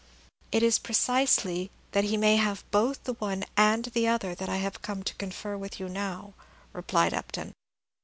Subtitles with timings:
[0.51, 4.57] "It is precisely that he may have both the one and the other that I
[4.57, 6.33] have come to confer with you now,"
[6.73, 7.53] replied Upton.